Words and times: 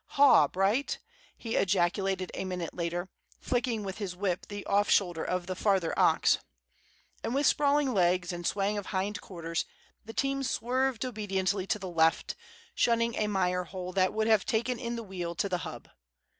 "Haw, 0.17 0.47
Bright!" 0.47 0.97
he 1.37 1.55
ejaculated 1.55 2.31
a 2.33 2.43
minute 2.43 2.73
later, 2.73 3.07
flicking 3.39 3.83
with 3.83 3.99
his 3.99 4.15
whip 4.15 4.47
the 4.47 4.65
off 4.65 4.89
shoulder 4.89 5.23
of 5.23 5.45
the 5.45 5.53
farther 5.55 5.93
ox. 5.95 6.39
And 7.23 7.35
with 7.35 7.45
sprawling 7.45 7.93
legs 7.93 8.33
and 8.33 8.47
swaying 8.47 8.79
of 8.79 8.87
hind 8.87 9.21
quarters 9.21 9.63
the 10.03 10.13
team 10.13 10.41
swerved 10.41 11.05
obediently 11.05 11.67
to 11.67 11.77
the 11.77 11.87
left, 11.87 12.35
shunning 12.73 13.13
a 13.15 13.27
mire 13.27 13.65
hole 13.65 13.93
that 13.93 14.11
would 14.11 14.25
have 14.25 14.43
taken 14.43 14.79
in 14.79 14.95
the 14.95 15.03
wheel 15.03 15.35
to 15.35 15.47
the 15.47 15.59
hub. 15.59 15.87